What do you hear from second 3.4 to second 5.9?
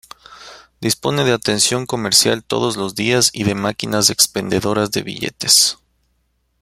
de máquinas expendedoras de billetes.